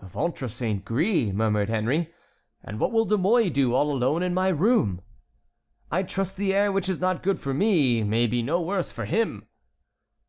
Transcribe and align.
"Ventre 0.00 0.46
saint 0.46 0.84
gris!" 0.84 1.32
murmured 1.34 1.68
Henry; 1.68 2.08
"and 2.62 2.78
what 2.78 2.92
will 2.92 3.04
De 3.04 3.18
Mouy 3.18 3.50
do 3.50 3.74
all 3.74 3.92
alone 3.92 4.22
in 4.22 4.32
my 4.32 4.46
room? 4.46 5.00
I 5.90 6.04
trust 6.04 6.36
the 6.36 6.54
air 6.54 6.70
which 6.70 6.88
is 6.88 7.00
not 7.00 7.20
good 7.20 7.40
for 7.40 7.52
me 7.52 8.04
may 8.04 8.28
be 8.28 8.40
no 8.40 8.60
worse 8.62 8.92
for 8.92 9.06
him!" 9.06 9.48